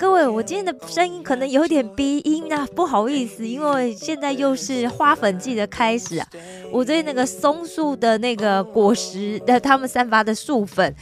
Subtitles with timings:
[0.00, 6.26] 各位，我今天的声音可能有点鼻音啊，不好意思，因为现在又是花粉季的开始啊。
[6.72, 10.96] 我对那个松树的那个果实的，它们散发的树粉。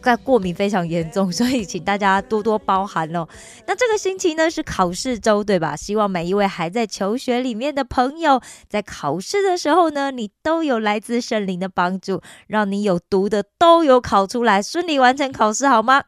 [0.00, 3.26] 在过敏非常严重，所以请大家多多包涵哦。
[3.66, 5.74] 那这个星期呢是考试周，对吧？
[5.74, 16.04] 希望每一位还在求学里面的朋友，在考试的时候呢，你都有来自圣灵的帮助，让你有读的都有考出来，顺利完成考试，好吗？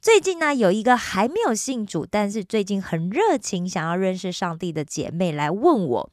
[0.00, 6.10] 最近呢，有一个还没有信主，但是最近很热情，想要认识上帝的姐妹来问我，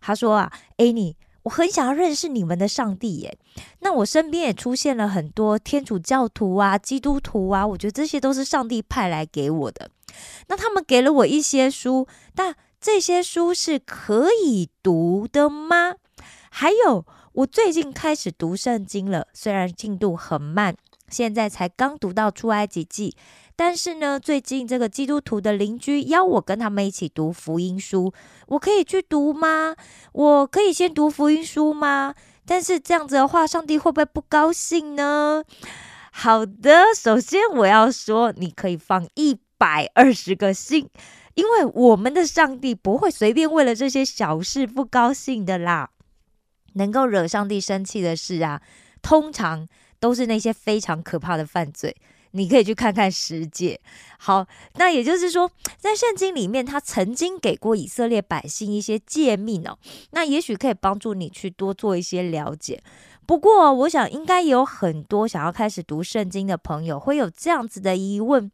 [0.00, 1.14] 她说啊，Annie。
[1.44, 3.36] 我很想要认识你们的上帝耶，
[3.80, 9.90] 那我身边也出现了很多天主教徒啊、基督徒啊，我觉得这些都是上帝派来给我的。
[10.46, 15.96] 那他们给了我一些书，但这些书是可以读的吗？
[16.48, 17.04] 还有，
[17.34, 20.74] 我最近开始读圣经了，虽然进度很慢，
[21.14, 23.16] 现在才刚读到出埃及记。
[23.56, 28.12] 但是呢，最近这个基督徒的邻居邀我跟他们一起读福音书，
[28.48, 29.76] 我可以去读吗？
[30.12, 32.16] 我可以先读福音书吗？
[32.44, 35.44] 但是这样子的话，上帝会不会不高兴呢？
[36.10, 40.90] 好的，首先我要说，你可以放一百二十个心，
[41.34, 45.90] 因为我们的上帝不会随便为了这些小事不高兴的啦。
[46.74, 48.60] 能够惹上帝生气的事啊，
[49.00, 51.94] 通常都是那些非常可怕的犯罪。
[52.36, 53.80] 你可以去看看十诫。
[54.18, 59.78] 好，那也就是说，在圣经里面，他曾经给过以色列百姓一些诫命哦。
[60.10, 62.82] 那也许可以帮助你去多做一些了解。
[63.24, 68.50] 不过，我想应该有很多想要开始读圣经的朋友会有这样子的疑问：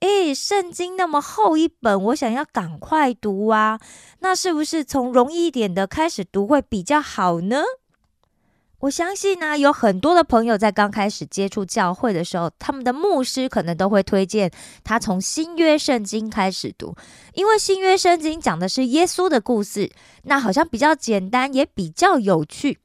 [0.00, 3.78] 诶，圣经那么厚一本，我想要赶快读啊，
[4.18, 7.62] 那是不是从容易一点的开始读会比较好呢？
[8.80, 14.50] 我相信呢，有很多的朋友在刚开始接触教会的时候，他们的牧师可能都会推荐
[14.82, 16.96] 他从新约圣经开始读，
[17.34, 19.92] 因为新约圣经讲的是耶稣的故事，
[20.22, 22.78] 那好像比较简单，也比较有趣。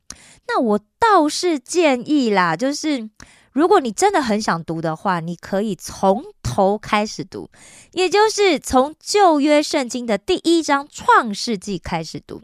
[0.47, 3.09] 那我倒是建议啦，就是
[3.53, 7.49] 如果你真的很想读的话，你可以从头开始读，
[7.93, 12.41] 也就是从旧约圣经的第一章创世纪开始读。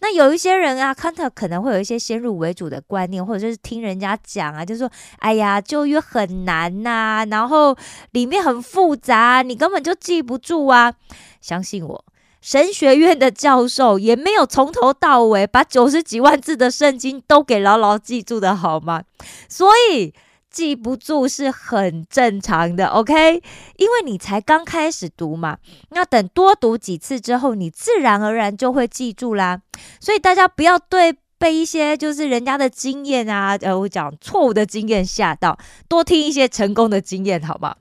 [0.00, 4.90] 那有一些人啊，看他可能会有一些先入为主的观念，或者就是听人家讲啊，就说
[5.20, 7.76] ：“哎呀，旧约很难呐，然后
[8.12, 10.94] 里面很复杂，你根本就记不住啊。”
[11.40, 12.04] 相信我，
[12.40, 19.02] 神学院的教授也没有从头到尾把九十几万字的圣经都给牢牢记住的好吗？
[19.48, 20.14] 所以。
[20.50, 23.42] 记不住是很正常的，OK？
[23.76, 25.58] 因为你才刚开始读嘛，
[25.90, 29.62] 那等多读几次之后，你自然而然就会记住啦。
[30.00, 35.56] 所以大家不要对被一些就是人家的经验啊，呃，我讲错误的经验吓到，
[35.88, 37.76] 多听一些成功的经验，好吗？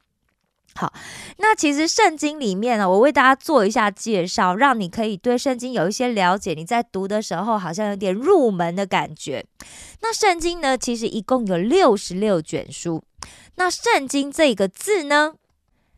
[0.75, 0.93] 好，
[1.37, 6.53] 那其实圣经里面呢，我为大家做一下介绍，让你可以对圣经有一些了解。
[6.53, 9.45] 你在读的时候，好像有点入门的感觉。
[10.01, 13.03] 那圣经呢，其实一共有六十六卷书。
[13.55, 15.33] 那圣经这个字呢，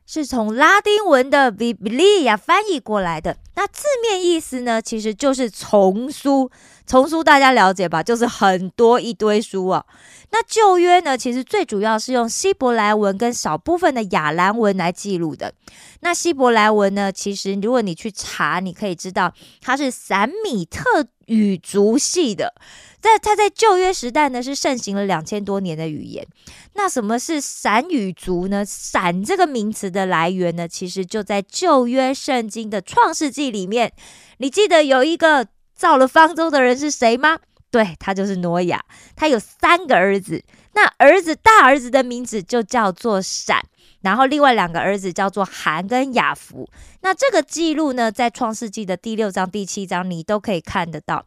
[0.08, 3.38] 是从拉丁文的 Biblia 翻译过来的。
[3.56, 6.50] 那字面意思呢，其实就是丛书。
[6.88, 8.04] 丛书大家了解吧？
[8.04, 9.86] 就是很多一堆书啊。
[10.32, 15.54] 那旧约呢，其实最主要是用希伯来文跟少部分的亚兰文来记录的。
[16.02, 22.54] 那希伯来文呢，其实如果你去查，你可以知道它是散米特语族系的。
[23.00, 26.26] 在它在旧约时代呢，是盛行了两千多年的语言。
[26.74, 28.64] 那什么是散语族呢？
[28.64, 33.94] 散这个名词的来源呢，其实就在旧约圣经的创世纪里面。
[34.38, 35.48] 你记得有一个。
[35.74, 37.40] 造了方舟的人是谁吗？
[37.72, 38.86] 对他就是挪亚，
[39.16, 40.44] 他有三个儿子，
[40.76, 43.60] 那儿子大儿子的名字就叫做闪，
[44.02, 46.70] 然后另外两个儿子叫做韩跟雅福。
[47.02, 51.26] 那这个记录呢，在创世纪的第六章、第七章你都可以看得到。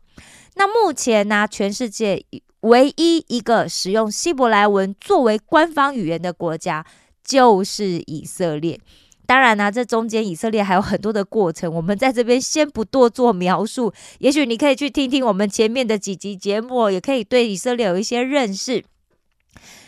[0.55, 2.25] 那目前呢，全世界
[2.61, 6.87] 唯一一个使用希伯来文作为官方语言的国家
[7.25, 8.79] 就是以色列。
[9.27, 13.93] 当然呢，这中间以色列还有很多的过程，我们在这边先不多做描述。
[14.19, 18.85] 也许你可以去听听我们前面的几集节目，也可以对以色列有一些认识。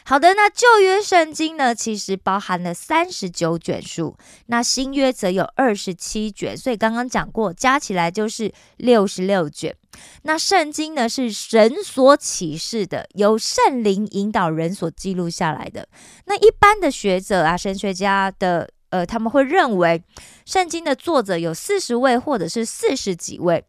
[0.05, 4.17] 好的，那旧约圣经呢，其实包含了三十九卷书，
[4.47, 9.75] 那新约则有二十七卷，所以刚刚讲过，加起来就是六十六卷。
[10.23, 15.89] 那圣经呢，是神所启示的，由圣灵引导人所记录下来的。
[16.27, 18.71] 那一般的学者啊，神学家的。
[18.97, 20.03] 呃，他们会认为
[20.47, 23.63] 圣经的作者有四十位或者是四十几位。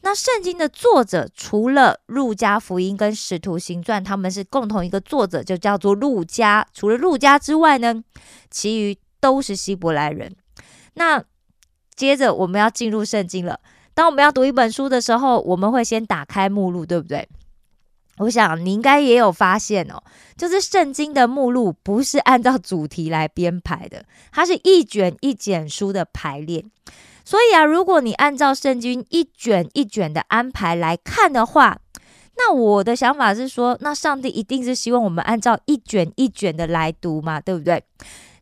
[0.00, 6.66] 那圣经的作者除了路加福音跟使徒行传，他们是共同一个作者，就叫做路加。
[6.74, 8.02] 除了路加之外呢，
[8.50, 10.34] 其余都是希伯来人。
[10.94, 11.22] 那
[11.94, 13.60] 接着我们要进入圣经了。
[13.94, 17.28] 当我们要读一本书的时候，我们会先打开目录，对不对？
[18.22, 20.02] 我想你应该也有发现哦，
[20.36, 26.64] 就是圣经的目录不是按照主题来编排的，它是一卷一卷书的排列。
[27.24, 31.78] 所以啊，如果你按照圣经一卷一卷的安排来看的话，
[32.36, 37.84] 那我的想法是说，那上帝一定是希望我们按照一卷一卷的来读嘛，对不对？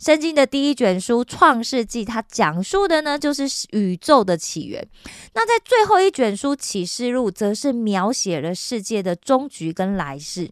[0.00, 4.88] 圣经的第一卷书《创世纪》，它讲述的呢就是宇宙的起源。
[5.34, 10.50] 那在最后一卷书《启示录》，则是描写了世界的终局跟来世。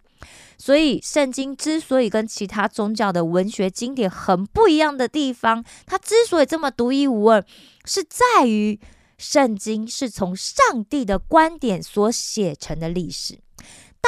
[0.58, 7.42] 所以，圣经之所以跟其他宗教的文学经典很不一样的地方，它之所以这么独一无二，
[7.86, 8.78] 是在于
[9.16, 13.38] 圣经是从上帝的观点所写成的历史。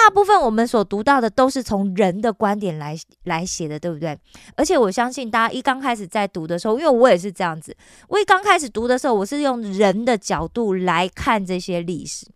[0.03, 4.19] 大部分我们所读到的都是从人的观点来来写的，对不对？
[4.57, 7.77] 而且我相信大家一刚开始在读的时候，因为我也是这样子，
[8.09, 12.27] 我一刚开始读的时候，我是用人的角度来看这些历史。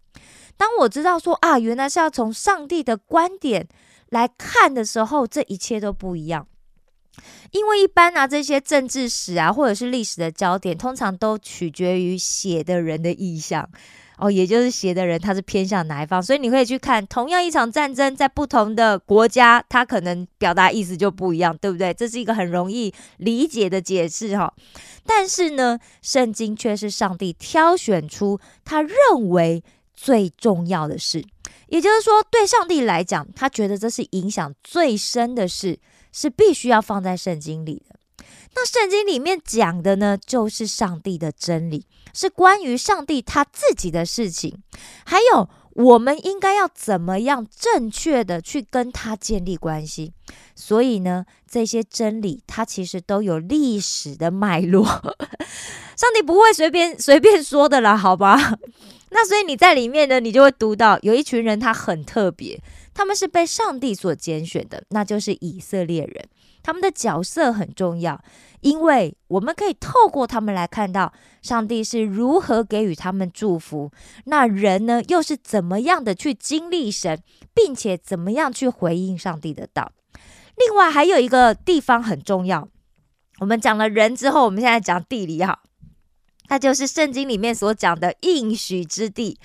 [0.58, 3.66] 当我知道说啊，原来是要从上帝的观点
[4.10, 6.46] 来看的时候，这一切都不一样。
[7.50, 13.68] 因为一般啊这些政治史啊，或者是历史的焦点，通常都取决于写的人的意向。
[14.18, 21.92] 哦，也就是写的人他是偏向哪一方，所以你可以去看同样一场战争，在不同的国家，他可能表达意思就不一样，对不对？
[21.92, 24.52] 这是一个很容易理解的解释哈。
[25.04, 29.62] 但是呢，圣经却是上帝挑选出他认为
[29.94, 31.24] 最重要的事，
[31.68, 35.78] 也就是说，对上帝来讲，他觉得这是影响最深的事，
[36.12, 37.96] 是必须要放在圣经里的。
[38.54, 41.86] 那圣经里面讲的呢，就是上帝的真理。
[42.16, 44.62] 是关于上帝他自己的事情，
[45.04, 50.12] 还有我们应该要怎么样正确的去跟他建立关系。
[50.54, 54.84] 所以呢，这些真理它其实都有历史的脉络，
[55.98, 58.58] 上帝不会随便随便说的啦，好吧？
[59.10, 62.62] 那所以你在里面呢，你就会读到有一群人他很特别，
[62.94, 66.28] 他们是被上帝所拣选的，那就是以色列人。
[66.64, 68.20] 他们的角色很重要，
[68.60, 71.12] 因为我们可以透过他们来看到
[71.42, 73.92] 上帝是如何给予他们祝福。
[74.24, 77.22] 那人呢，又是怎么样的去经历神，
[77.52, 79.92] 并且怎么样去回应上帝的道？
[80.56, 82.66] 另外还有一个地方很重要，
[83.40, 85.60] 我们讲了人之后，我们现在讲地理哈，
[86.48, 89.38] 那就是圣经里面所讲的应许之地。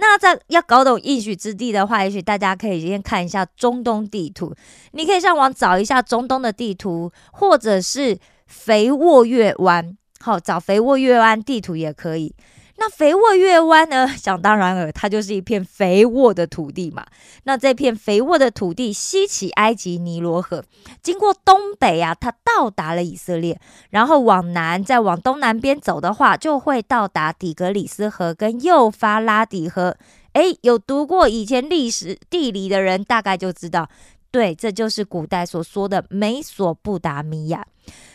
[0.00, 4.54] 那在要搞懂应许之地的话，也许大家可以先看一下中东地图。
[4.92, 8.16] 你可以上网找一下中东的地图，或者是
[8.46, 12.34] 肥沃月湾，好找肥沃月湾地图也可以。
[12.80, 14.06] 那肥沃月湾呢？
[14.06, 17.04] 想当然了，它就是一片肥沃的土地嘛。
[17.42, 20.64] 那这片肥沃的土地西起埃及尼罗河，
[21.02, 23.60] 经过东北啊，它到达了以色列，
[23.90, 29.96] 然后往南再往东南边走的话，就会到达底格里斯河跟幼发拉底河。
[30.34, 33.88] 诶，有读过以前历史地理的人大概就知道，
[34.30, 37.66] 对，这就是古代所说的美索不达米亚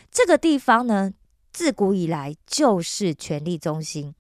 [0.10, 1.12] 这个地方呢。
[1.53, 4.13] 自古以来就是权力中心。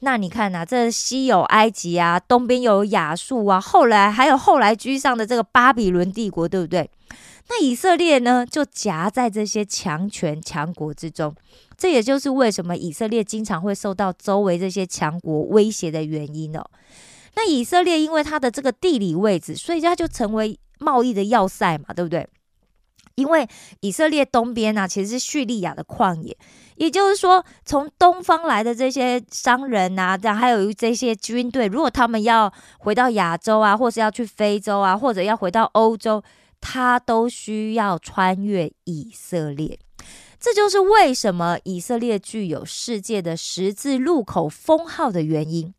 [0.00, 6.90] 那你看呐，这西有埃及啊，东边有亚述啊，后来还有后来居上的这个巴比伦帝国，对不对？
[7.48, 11.34] 那以色列呢，就夹在这些强权强国之中。
[11.76, 16.64] 这也就是为什么以色列经常会受到周围这些强国威胁的原因哦。
[17.34, 22.26] 那以色列因为它的这个地理位置，所以它就成为贸易的要塞嘛，对不对？
[23.14, 23.48] 因为
[23.80, 26.36] 以色列东边呢，其实是叙利亚的旷野。
[26.76, 36.22] 也就是说，从东方来的这些商人啊，这样还有这些军队，如果他们要回到亚洲啊，或是要去非洲啊，或者要回到欧洲，
[36.60, 39.78] 他都需要穿越以色列。
[40.40, 45.72] 这就是为什么以色列具有世界的十字路口封号的原因。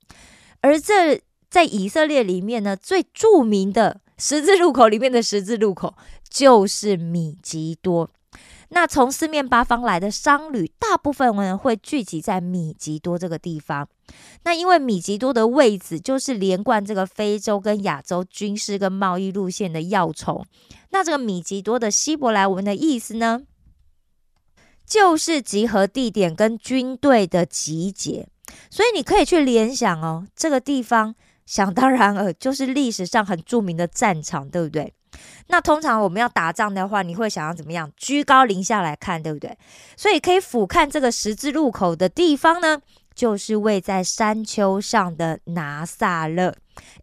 [0.61, 5.93] 而这在以色列里面呢，最著名的十字路口里面的十字路口
[6.35, 8.09] 就是米吉多。
[8.67, 13.87] 那从四面八方来的商旅，大部分人会聚集在米吉多这个地方。
[14.43, 20.45] 那因为米吉多的位置就是连贯这个非洲跟亚洲军事跟贸易路线的要冲。
[20.89, 23.43] 那这个米吉多的希伯来文的意思呢，
[24.85, 28.27] 就是集合地点跟军队的集结。
[28.69, 31.15] 所以你可以去联想哦，这个地方
[31.45, 34.93] 想当然了，就是历史上很著名的战场，对不对？
[35.47, 37.91] 那通常我们要打仗的话，你会想要怎么样？
[37.95, 39.57] 居高临下来看，对不对？
[39.95, 42.81] 所以可以俯瞰这个十字路口的地方呢，
[43.13, 46.53] 就是位在山丘上的拿撒勒。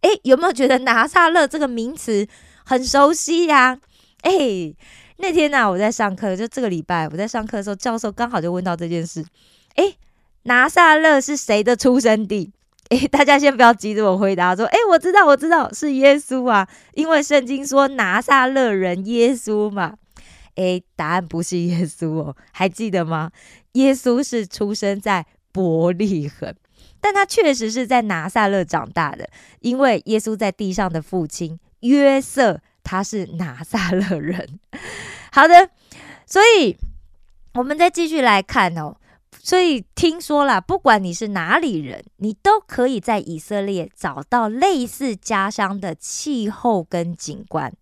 [0.02, 2.26] 诶，有没有觉得拿撒勒这个名词
[2.64, 3.78] 很熟悉呀？
[4.23, 4.76] 诶，
[5.16, 9.25] 那天呢，我在上课，就这个礼拜我在上课的时候，教授刚好就问到这件事。
[9.76, 9.97] 诶，
[10.42, 12.52] 拿撒勒是谁的出生地？
[12.92, 19.94] 诶，大家先不要急着我回答说，诶，我知道，我知道是耶稣啊，因为圣经说拿撒勒人耶稣嘛。
[20.56, 23.30] 诶，答案不是耶稣哦，还记得吗？
[23.72, 26.54] 耶稣是出生在伯利恒，
[27.00, 29.26] 但他确实是在拿撒勒长大的，
[29.61, 34.61] 因为耶稣在地上的父亲约瑟他是拿撒勒人。
[35.32, 35.70] 好的，
[36.26, 36.76] 所以
[37.54, 38.96] 我们再继续来看哦。
[39.44, 47.72] 所以听说了，不管你是哪里人，你都可以在以色列找到类似家乡的气候跟景观。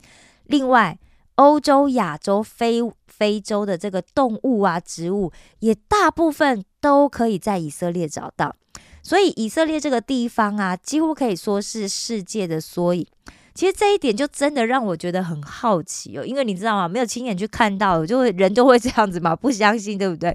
[0.47, 0.99] 另外，
[1.35, 8.57] 欧洲、亚洲、非非洲的这个动物啊、植物，也大部分都可以在以色列找到。
[9.03, 13.07] 所以，以色列这个地方啊，几乎可以说是世界的缩影。
[13.55, 16.89] 其实这一点就真的让我觉得很好奇哦，因为你知道吗？
[16.89, 20.35] 没有亲眼去看到，就会人就会这样子嘛，不相信，对不对？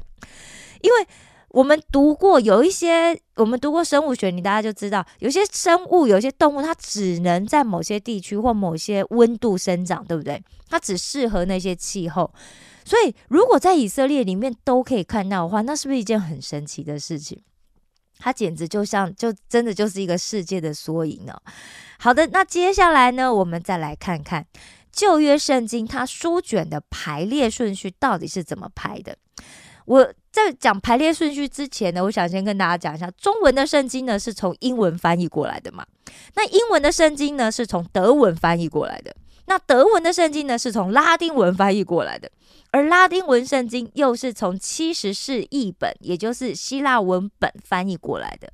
[0.86, 1.08] 因为
[1.50, 10.40] 我们读过有一些，我们读过生物学，你大家就知道，有些生物、有些动物，它只能在某些地区或某些温度生长，对不对？
[10.70, 12.32] 它只适合那些气候。
[12.84, 17.42] 所以，如果在以色列里面都可以看到的话，那是不是一件很神奇的事情？
[18.20, 21.36] 它简直就像，就真的就是一个世界的缩影呢。
[21.98, 24.46] 好的，那接下来呢，我们再来看看
[24.92, 29.18] 旧约圣经它书卷的排列顺序到底是怎么排的。
[29.86, 35.86] 我在讲排列顺序之前呢，我想先跟大家讲一下，中文的圣经呢是从英文翻译过来的嘛？
[36.36, 39.16] 那英文的圣经呢是从德文翻译过来的，
[39.46, 42.30] 那德文的圣经呢是从拉丁文翻译过来的，
[42.72, 48.52] 而拉丁文圣经又是从七十士译本，也就是希腊文本翻译过来的。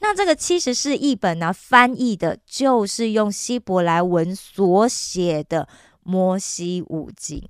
[0.00, 5.68] 那这个七十士译本呢，翻译的就是用希伯来文所写的
[6.02, 7.46] 摩西五经。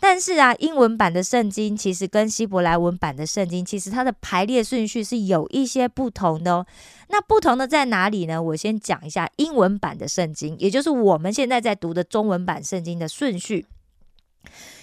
[0.00, 6.66] 但是啊，英文版的圣经其实跟希伯来文版的圣经，其实它的排列顺序是有一些不同的哦。
[7.08, 8.40] 那不同的在哪里呢？
[8.40, 13.66] 我先讲一下英文版的圣经，也就是我们现在在读的中文版圣经的顺序。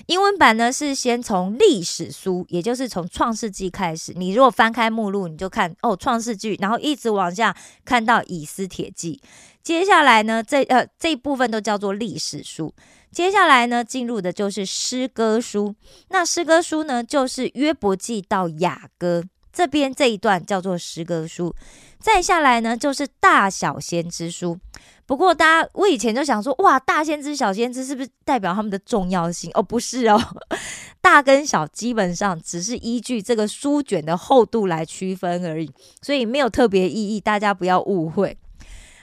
[0.08, 4.14] 英文版呢是先从历史书，也就是从创世纪开始。
[4.16, 9.20] 你如果翻开目录，你就看哦，创世纪，然后一直往下看到以斯帖记。
[9.64, 12.72] 接下来呢，这呃这一部分都叫做历史书。
[13.16, 15.74] 接下来呢，进入的就是诗歌书。
[16.10, 21.56] 那诗歌书呢，就是约伯记到雅歌这边这一段叫做诗歌书。
[21.98, 24.60] 再下来呢，就是大小先知书。
[25.06, 29.50] 不过大家，我以前就想说，哇，大先知、小先知是不是代表他们的重要性？
[29.54, 30.22] 哦，不是哦，
[31.00, 38.38] 大跟小基本上只是依据这个书卷的厚度来区分而已，所以没有特别意义，大家不要误会。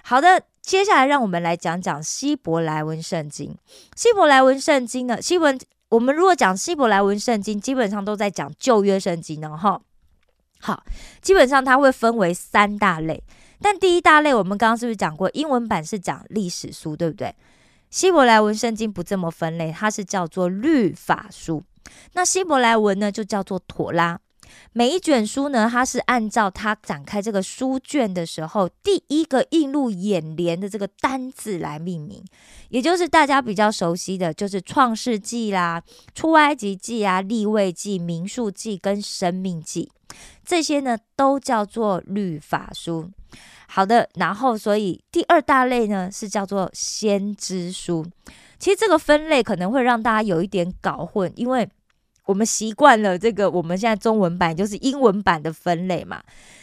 [0.02, 0.42] 好的。
[0.62, 3.54] 接下来，让我们来讲讲希伯来文圣经。
[3.96, 9.80] 希伯来文圣经呢，希文我们如果讲希伯来文圣经，基本上都在讲旧约圣经呢，哈。
[10.60, 10.84] 好，
[11.20, 13.22] 基本上它会分为三大类。
[13.60, 17.34] 但第一大类，我们刚刚是不是讲过，英文版是讲历史书，对不对？
[17.90, 21.62] 希伯来文圣经不这么分类，它是叫做律法书。
[22.14, 24.18] 那希伯来文呢，就叫做妥拉。
[24.74, 32.24] 每一卷书呢，它是按照它展开这个书卷的时候，第一个映入眼帘的这个单字来命名，
[32.70, 35.82] 也就是大家比较熟悉的就是《创世纪》啦、
[36.14, 39.90] 《出埃及记》啊、《立位记》、《民数记》跟《生命记》
[40.44, 43.10] 这些呢，都叫做律法书。
[43.68, 48.06] 好的，然后所以第二大类呢是叫做先知书。
[48.58, 51.68] 其实这个分类可能会让大家有一点搞混，因为。
[52.26, 56.22] 我们习惯了这个，我们现在中文版就是英文版的分类嘛，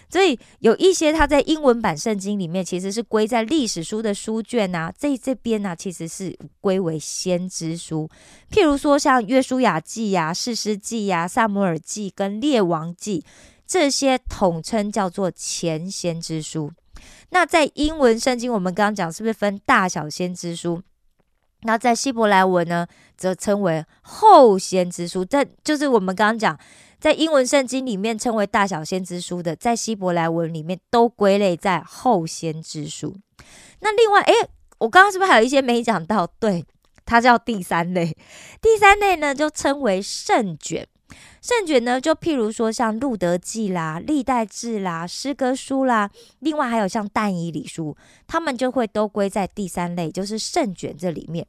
[0.09, 8.09] 所以有一些它在英文版圣经里面其实是归在历史书的书卷啊，这这边呢其实是归为先知书，
[8.49, 13.25] 譬如说像约书亚记呀、士师记呀、萨摩尔记跟列王记
[13.67, 16.71] 这些统称叫做前先知书。
[17.31, 20.81] 那在英文圣经，我们刚刚讲是不是分大小先知书？
[21.63, 22.87] 那在希伯来文呢，
[23.17, 25.25] 则称为后先知书。
[25.25, 26.57] 但就是我们刚刚讲，
[26.99, 33.15] 在英文圣经里面称为大小先知书的，在希伯来文里面都归类在后先知书。
[33.81, 34.33] 那另外，诶，
[34.77, 36.25] 我刚刚是不是还有一些没讲到？
[36.39, 36.65] 对，
[37.05, 38.15] 它叫第三类。
[38.61, 40.87] 第三类呢，就称为圣卷。
[41.41, 47.95] 圣卷呢，就譬如说像路德记啦、历代志啦、诗歌书啦，另外还有像但以理书，
[48.27, 51.45] 他们就会都归在第三类，就是圣卷这里面。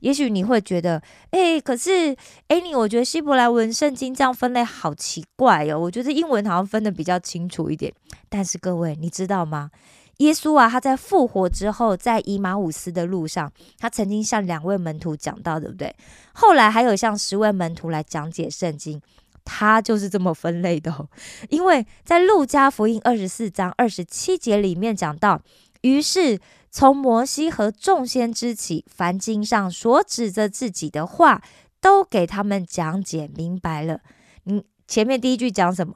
[0.00, 2.16] 也许你会觉得，哎，可是，
[2.48, 5.78] 哎，你我觉得希伯来文圣经这样分类好奇怪哦。
[5.78, 7.92] 我觉得英文好像分的比较清楚一点。
[8.30, 9.70] 但是各位，你知道吗？
[10.18, 15.94] 耶稣啊，他在复活之后，在以马五斯的路上，他曾经向两位门徒讲到，对不对？
[16.32, 19.00] 后来还有向十位门徒来讲解圣经，
[19.44, 21.08] 他就是这么分类的。
[21.50, 25.40] 因为在路加福音二十四章二十七节里面讲到，
[25.82, 31.40] 于是从摩西和众先知起，凡经上所指着自己的话，
[31.80, 34.00] 都给他们讲解明白了。
[34.46, 35.94] 嗯，前面第一句讲什么？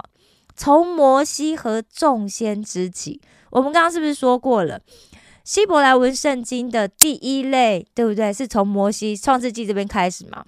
[0.54, 3.20] 从摩西和众先知起。
[3.52, 4.80] 我们刚刚是不是说过了？
[5.44, 8.32] 希伯来文圣经的第一类，对不对？
[8.32, 10.44] 是从摩西创世纪这边开始嘛？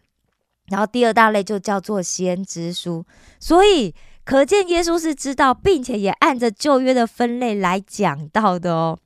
[0.68, 3.04] 然后第二大类就叫做先知书。
[3.38, 3.94] 所以
[4.24, 8.98] 可见耶稣是知道，并且也按着旧约的分类来讲到的哦。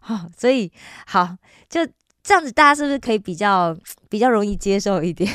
[0.00, 0.72] 好，所以
[1.06, 1.36] 好
[1.68, 1.86] 就
[2.22, 3.76] 这样子，大家是不是可以比较
[4.08, 5.30] 比较容易接受一点？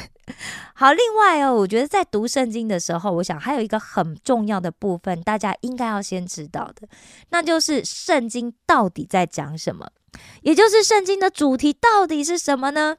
[0.74, 6.88] 好，另外哦，我觉得在读圣经的时候，我想还有一个很重要的部分，大家应该要先知道的，
[7.30, 9.90] 那就是圣经到底在讲什么，
[10.42, 12.98] 也就是圣经的主题到底是什么呢？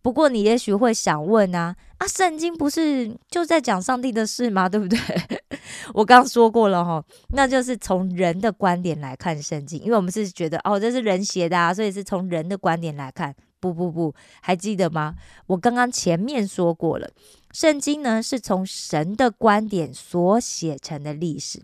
[0.00, 4.68] 不过你也许会想问啊，啊，圣经不是就在讲上帝的事吗？
[4.68, 4.98] 对不对？
[5.92, 13.34] 我刚说过了哈，那就是从人的观点来看圣经，因为我们是觉得哦，这是人写的啊，所以是从人的观点来看。
[13.60, 15.14] 不不不，还记得吗？
[15.46, 17.10] 我刚刚前面说过了，
[17.52, 21.62] 圣经呢是从神的观点所写成的历史，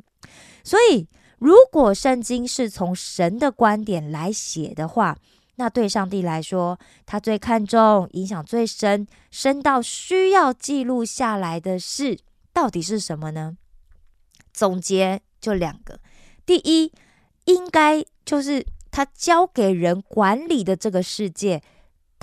[0.62, 1.08] 所以
[1.38, 5.16] 如果圣经是从神的观点来写的话，
[5.56, 12.18] 那对上帝来说，他最看重、影响最深、深到需要记录下来的事，
[12.52, 13.56] 到底是什么呢？
[14.52, 16.00] 总结就两个，
[16.44, 16.92] 第一，
[17.44, 21.62] 应该就是他交给人管理的这个世界。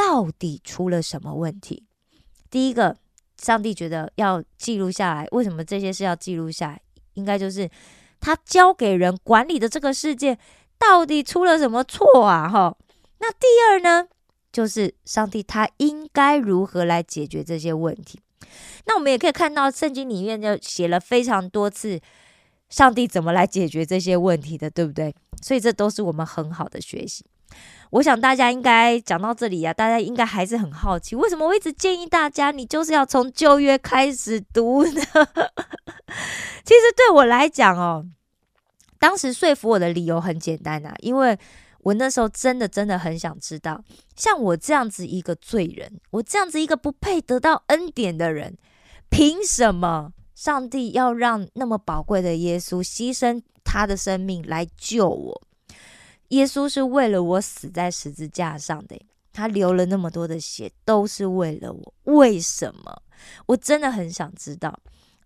[0.02, 1.84] 到底出了什么问题？
[2.50, 2.98] 第一个，
[3.38, 5.28] 上帝觉得要记录下来。
[5.32, 6.82] 为什么这些事要记录下来？
[7.14, 7.70] 应该就是
[8.20, 10.36] 他交给人管理的这个世界
[10.80, 12.50] 到底出了什么错啊？
[12.50, 12.76] 哈。
[13.20, 14.08] 那第二呢，
[14.52, 18.20] 就是上帝他应该如何来解决这些问题？
[18.86, 22.02] 那我们也可以看到圣经里面就写了非常多次，
[22.70, 25.14] 上帝怎么来解决这些问题的，对不对？
[25.44, 27.24] 所以这都是我们很好的学习。
[27.92, 35.02] 我想大家应该讲到这里啊，大家应该还是很好奇，为什么我一直建议大家，你就是要从旧约开始读呢？
[36.64, 38.06] 其实对我来讲哦，
[38.98, 41.38] 当时说服我的理由很简单啊，因为
[41.80, 43.84] 我那时候真的真的很想知道，
[44.16, 48.56] 像我这样子一个罪人，我这样子一个不配得到恩典的人，
[49.10, 55.42] 凭什么上帝要让那么宝贵的耶稣牺牲他的生命来救我？
[56.32, 59.00] 耶稣是为了我死在十字架上的，
[59.32, 61.94] 他流了那么多的血，都是为了我。
[62.04, 63.02] 为什么？
[63.46, 64.78] 我真的很想知道。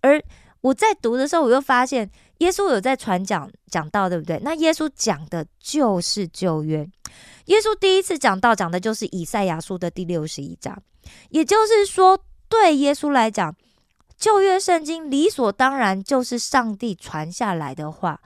[0.01, 0.21] 而
[0.61, 4.39] 我在读的时候，我又发现耶稣有在传讲讲到，对不对？
[4.43, 6.87] 那耶稣讲的就是旧约。
[7.45, 10.75] 耶稣第一次讲到讲的就是以赛亚书的第六十一章，
[11.29, 13.55] 也就是说，对耶稣来讲，
[14.17, 18.19] 旧约圣经理所当然就是上帝传下来的话。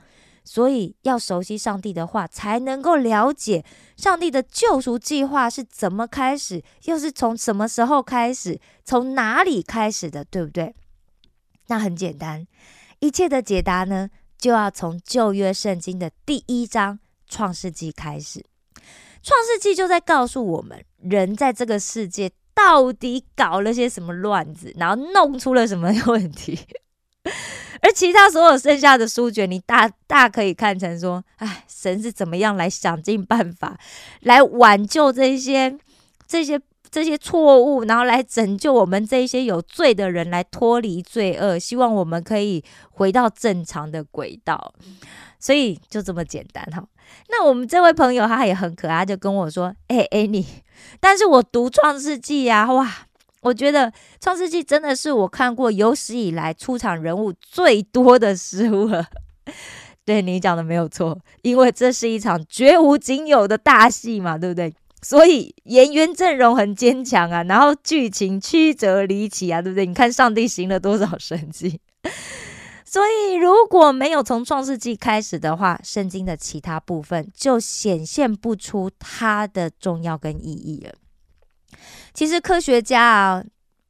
[0.52, 3.64] 所以要熟悉上帝的话，才能够了解
[3.96, 10.74] 上帝的救赎计划是怎么开始，又是从什么时候开始，从哪里开始的，对不对？
[11.68, 12.48] 那很简单，
[12.98, 14.10] 一切的解答呢，
[14.40, 16.96] 就要从旧约圣经的第一章
[17.28, 18.40] 《创世纪》开始。
[19.22, 26.58] 《创世纪》就在告诉我们，人在这个世界到底搞了些什么乱子，然后弄出了什么 问题。
[27.82, 33.78] 而其他所有剩下的书卷，你大大可以看成说，哎，神是怎么样来想尽办法
[34.22, 35.78] 来挽救这些、
[36.28, 36.60] 这些、
[36.92, 44.74] 这些错误，然后来拯救我们这些有罪的人，来脱离罪恶，希望我们可以回到正常的轨道。
[45.40, 46.84] 所以就这么简单哈。
[47.30, 50.46] 那我们这位朋友他也很可爱，就跟我说，哎哎你，
[51.00, 53.08] 但是我读创世纪呀，哇！
[53.42, 53.88] 我觉得
[54.20, 59.06] 《创世纪》真的是我看过有史以来出场人物最多的书了。
[60.06, 64.74] 对你讲的没有错，因为这是一场绝无仅有的大戏嘛，对不对？
[65.02, 69.86] 所以演员阵容很坚强啊，然后剧情曲折离奇啊，对不对？
[69.86, 71.80] 你看上帝行了多少神迹？
[72.84, 80.94] 所以如果没有从创世纪开始的话，圣经的其他部分就显现不出它的重要跟意义了。
[82.14, 83.44] 其实科学家啊，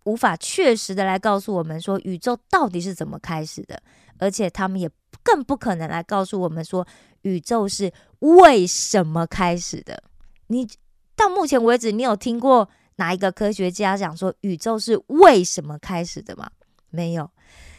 [0.06, 3.82] 无法确实的来告诉我们说宇宙到底是怎么开始的，
[4.18, 4.90] 而且他们也
[5.24, 6.86] 更不可能来告诉我们说
[7.22, 10.04] 宇宙是为什么开始的。
[10.48, 10.68] 你
[11.16, 16.50] 到目前为止，你有听过哪一个科学家讲说宇宙是为什么开始的吗？
[16.90, 17.30] 没有。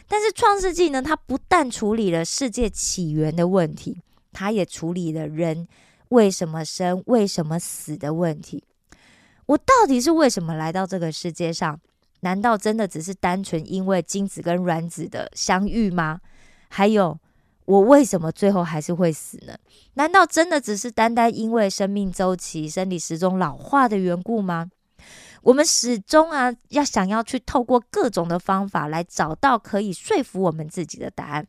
[0.07, 4.01] 但是创世纪呢，它不但处理了世界起源的问题，
[4.33, 5.67] 它也处理了人
[6.09, 8.63] 为什么生、为什么死的问题。
[9.51, 11.77] 我到底是为什么来到这个世界上？
[12.21, 16.21] 难道真的只是单纯因为精子跟卵子的相遇吗？
[16.69, 17.19] 还有，
[17.65, 19.57] 我为什么最后还是会死呢？
[19.95, 24.69] 难道真的只是单单因为生命周期、生理时钟老化的缘故吗？
[25.41, 31.45] 我们始终啊，要想要去透过各种的方法来找到可以说服我们自己的答案，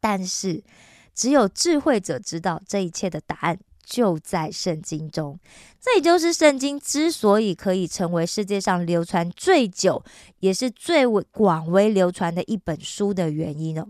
[0.00, 0.64] 但是
[1.12, 5.38] 只有智慧者知道这一切的答案就在圣经中。
[5.80, 10.02] 这也就是圣经之所以可以成为世界上流传最久，
[10.40, 13.86] 也是最为广为流传的一本书的原因哦。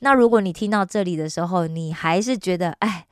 [0.00, 3.06] 那如果你听到这里的时候，你还是觉得哎，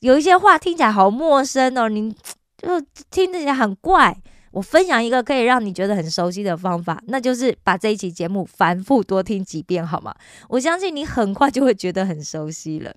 [0.00, 2.14] 有一些话听起来好陌生哦，你
[2.58, 4.16] 就听起来很怪。
[4.52, 10.14] 我分享一个可以让你觉得很熟悉的方法，那就是把这一期节目反复多听几遍，好吗？
[10.48, 12.94] 我相信你很快就会觉得很熟悉了。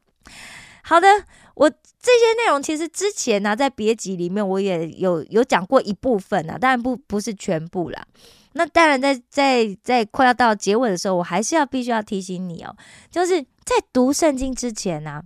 [0.84, 1.08] 好的，
[1.60, 8.08] 我这些内容其实之前呢，在别集里面我也有有讲过一部分啊，当然不不是全部啦。
[8.54, 12.74] 那当然，在在在快要到结尾的时候，我还是要必须要提醒你哦，
[13.12, 15.22] 就是在读圣经之前呢，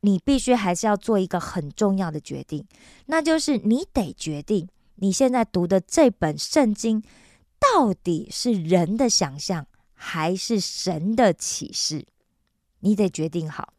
[0.00, 2.66] 你必须还是要做一个很重要的决定，
[3.04, 4.66] 那就是你得决定。
[4.96, 7.02] 你现在读的这本圣经，
[7.60, 12.06] 到底是人的想象还是神的启示？
[12.80, 13.74] 你得决定好，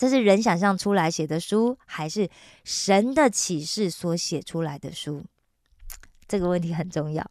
[0.00, 2.26] 这是人想象出来写的书，还是
[2.64, 5.22] 神的启示所写出来的书？
[6.26, 7.30] 这个问题很重要。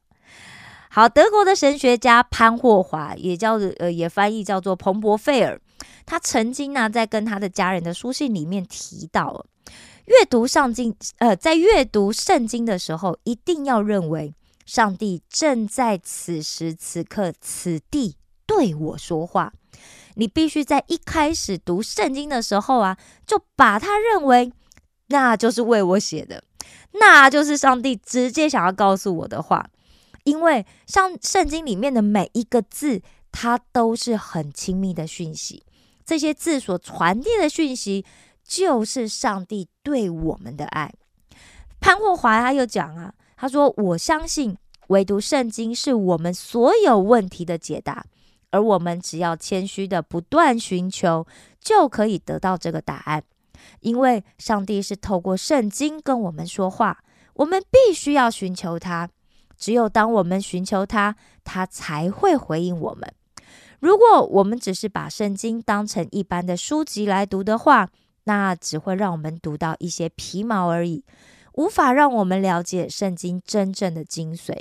[0.92, 5.60] 好，德国的神学家潘霍华，也叫呃，也翻译叫做彭博费尔，
[6.06, 9.48] 他曾经呢，在跟他的家人的书信里面提到。
[10.06, 14.36] 阅读上经，呃，在阅读圣经的时候，一定要认为
[14.68, 19.54] 上帝正在此时此刻此地对我说话。
[20.20, 24.52] 你必须在一开始读圣经的时候啊，就把它认为
[25.08, 26.44] 那就是为我写的，
[26.92, 29.68] 那就是上帝直接想要告诉我的话。
[30.26, 33.02] 因为像圣经里面的每一个字，
[33.32, 35.64] 它都是很亲密的讯息，
[36.06, 38.06] 这些字所传递的讯息。
[38.44, 40.92] 就是上帝对我们的爱。
[41.80, 48.04] 潘霍华他又讲啊，他说：“我相信唯独圣经是我们所有问题的解答，
[48.52, 51.26] 而我们只要谦虚的不断寻求，
[51.60, 53.24] 就可以得到这个答案。
[53.82, 59.10] 因为上帝是透过圣经跟我们说话，我们必须要寻求他。
[59.58, 63.14] 只有当我们寻求他，他才会回应我们。
[63.80, 67.90] 如果我们只是把圣经当成一般的书籍来读的话，
[68.24, 71.04] 那只会让我们读到一些皮毛而已，
[71.54, 74.58] 无法让我们了解圣经真正的精髓。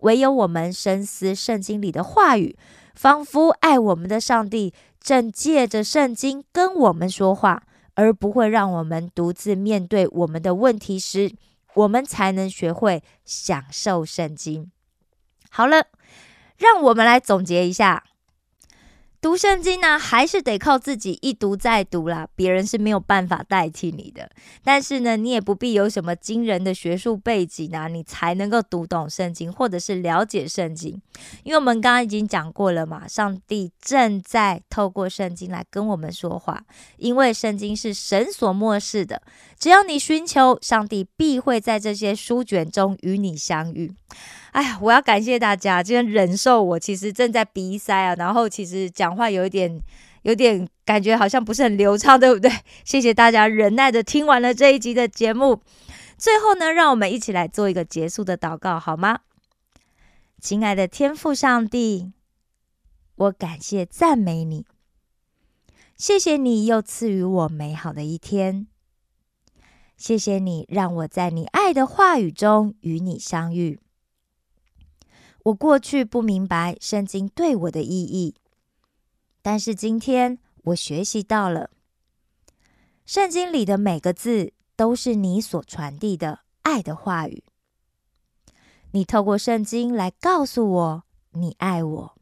[0.00, 2.56] 唯有我们深思圣经里的话语，
[2.94, 11.34] 仿佛爱我们的上帝正借着圣经跟我们说话，而不会让我们独自面对我们的问题时，
[11.74, 14.70] 我们才能学会享受圣经。
[15.50, 15.86] 好了，
[16.56, 18.04] 让我们来总结一下。
[19.24, 24.28] 读圣经呢，还是得靠自己一读再读啦，别人是没有办法代替你的。
[24.62, 31.00] 但是呢，你也不必有什么惊人的学术背景啊，你才能够读懂圣经，或者是了解圣经。
[31.42, 36.62] 因为我们刚刚已经讲过了嘛，上帝正在透过圣经来跟我们说话，
[36.98, 39.22] 因为圣经是神所漠视的。
[39.58, 43.94] 只要你寻求，上帝必会在这些书卷中与你相遇。
[44.54, 49.80] 哎呀，我要感谢大家，今天忍受我其实正在鼻塞啊，然后其实讲话有一点，
[50.22, 52.48] 有点感觉好像不是很流畅，对不对？
[52.84, 55.60] 谢谢大家忍耐的听完了这一集的节目。
[56.16, 59.22] 最后呢，让我们一起来做一个结束的祷告，好吗？
[60.40, 62.12] 亲爱的天父上帝，
[63.16, 64.64] 我感谢赞美你，
[65.96, 68.68] 谢谢你又赐予我美好的一天，
[69.96, 73.80] 谢谢你让我在你爱的话语中与你相遇。
[75.44, 78.34] 我过去不明白圣经对我的意义，
[79.42, 81.70] 但是今天我学习到了，
[83.04, 87.44] 圣经里的每个字都是你所传递的，爱的话语。
[88.92, 92.14] 你透过圣经来告诉我你爱我，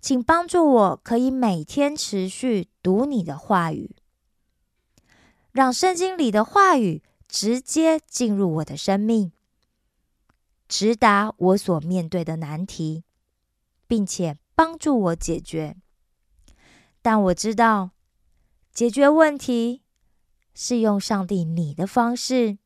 [0.00, 3.94] 请帮助我可以每天持续读你的话语，
[5.52, 9.30] 让圣经里的话语直接进入我的生命，
[10.70, 13.02] 直达我所面对的难题，
[13.88, 15.76] 并且帮助我解决。
[17.02, 17.90] 但我知道，
[18.72, 19.82] 解决问题
[20.54, 22.58] 是用上帝你的方式，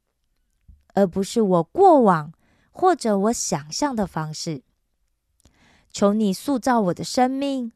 [0.92, 2.34] 而不是我过往。
[2.76, 4.64] 或者我想象的方式，
[5.92, 7.70] 求你塑造我的生命，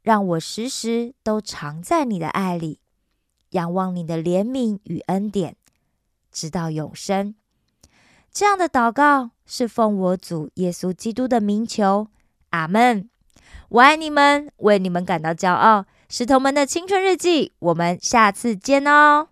[0.00, 2.80] 让我时时都藏在你的爱里，
[3.50, 5.58] 仰望你的怜悯与恩典，
[6.30, 7.34] 直到永生。
[8.32, 12.08] 这样的祷告是奉我主耶稣基督的名求，
[12.50, 13.10] 阿门。
[13.68, 15.84] 我爱你们，为你们感到骄傲。
[16.08, 19.28] 石头们的青春日记，我们下次见哦。